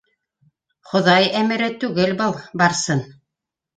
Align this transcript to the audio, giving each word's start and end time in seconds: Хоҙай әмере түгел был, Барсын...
Хоҙай 0.93 1.29
әмере 1.43 1.69
түгел 1.83 2.17
был, 2.23 2.41
Барсын... 2.63 3.05